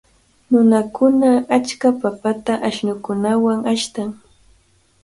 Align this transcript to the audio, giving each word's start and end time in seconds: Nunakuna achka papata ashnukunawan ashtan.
Nunakuna 0.49 1.29
achka 1.57 1.89
papata 2.01 2.53
ashnukunawan 2.67 3.59
ashtan. 3.73 4.09